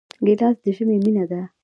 ګیلاس 0.25 0.55
د 0.63 0.65
ژمي 0.75 0.97
مینه 1.03 1.25
ده. 1.31 1.41